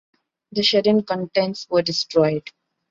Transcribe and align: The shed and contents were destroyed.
The 0.53 0.63
shed 0.63 0.87
and 0.87 1.05
contents 1.05 1.67
were 1.69 1.83
destroyed. 1.83 2.49